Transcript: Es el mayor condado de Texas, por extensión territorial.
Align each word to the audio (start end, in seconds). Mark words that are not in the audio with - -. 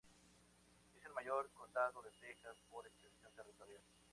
Es 0.95 1.05
el 1.05 1.13
mayor 1.13 1.51
condado 1.51 2.01
de 2.01 2.09
Texas, 2.19 2.57
por 2.71 2.87
extensión 2.87 3.31
territorial. 3.35 3.83